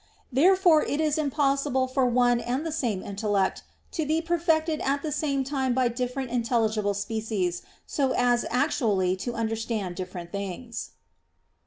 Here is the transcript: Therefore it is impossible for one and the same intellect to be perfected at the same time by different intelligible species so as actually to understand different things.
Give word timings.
Therefore 0.31 0.81
it 0.83 0.99
is 0.99 1.19
impossible 1.19 1.87
for 1.87 2.07
one 2.07 2.39
and 2.39 2.65
the 2.65 2.71
same 2.71 3.03
intellect 3.03 3.61
to 3.91 4.03
be 4.03 4.19
perfected 4.19 4.81
at 4.81 5.03
the 5.03 5.11
same 5.11 5.43
time 5.43 5.75
by 5.75 5.89
different 5.89 6.31
intelligible 6.31 6.95
species 6.95 7.61
so 7.85 8.11
as 8.13 8.43
actually 8.49 9.15
to 9.17 9.35
understand 9.35 9.95
different 9.95 10.31
things. 10.31 10.93